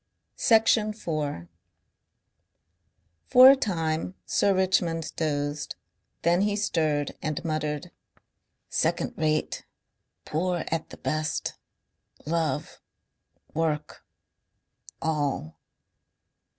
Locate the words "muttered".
7.45-7.91